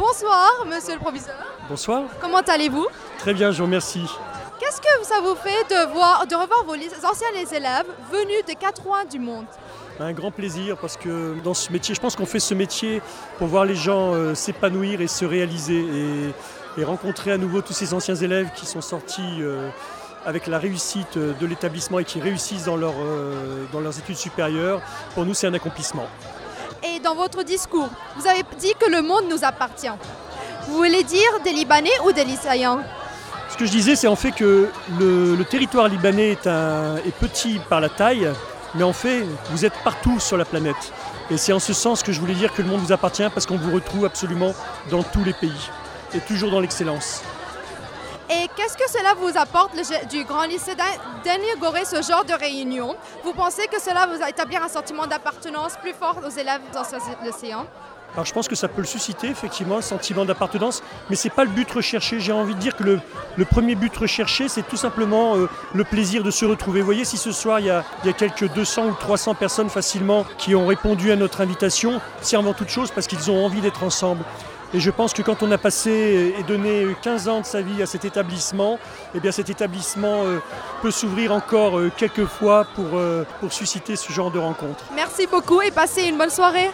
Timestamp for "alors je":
58.12-58.32